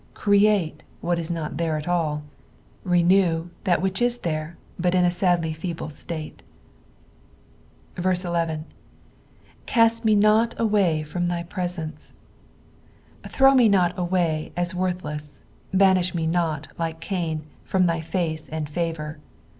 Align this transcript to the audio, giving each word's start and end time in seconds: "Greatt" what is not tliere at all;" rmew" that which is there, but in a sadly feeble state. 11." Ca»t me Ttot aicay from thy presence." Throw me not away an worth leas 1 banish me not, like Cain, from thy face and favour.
"Greatt" 0.15 0.81
what 1.01 1.19
is 1.19 1.29
not 1.29 1.57
tliere 1.57 1.77
at 1.77 1.87
all;" 1.87 2.23
rmew" 2.87 3.49
that 3.65 3.83
which 3.83 4.01
is 4.01 4.17
there, 4.17 4.57
but 4.79 4.95
in 4.95 5.05
a 5.05 5.11
sadly 5.11 5.53
feeble 5.53 5.91
state. 5.91 6.41
11." 7.99 8.65
Ca»t 9.67 10.03
me 10.03 10.15
Ttot 10.15 10.55
aicay 10.55 11.05
from 11.05 11.27
thy 11.27 11.43
presence." 11.43 12.13
Throw 13.27 13.53
me 13.53 13.69
not 13.69 13.93
away 13.95 14.51
an 14.57 14.65
worth 14.73 15.05
leas 15.05 15.41
1 15.69 15.77
banish 15.77 16.15
me 16.15 16.25
not, 16.25 16.67
like 16.79 16.99
Cain, 16.99 17.43
from 17.63 17.85
thy 17.85 18.01
face 18.01 18.49
and 18.49 18.67
favour. 18.67 19.19